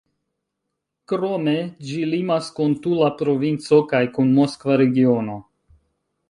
[1.11, 1.53] Krome,
[1.89, 5.39] ĝi limas kun Tula provinco kaj kun Moskva regiono.